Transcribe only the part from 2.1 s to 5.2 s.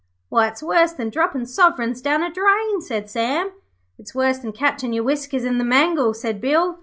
a drain,' said Sam. 'It's worse than catchin' your